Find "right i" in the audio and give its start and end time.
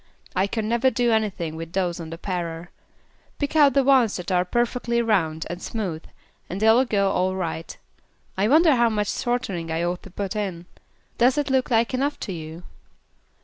7.35-8.47